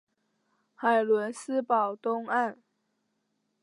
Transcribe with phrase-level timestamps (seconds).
[0.73, 2.57] 海伦斯堡东岸。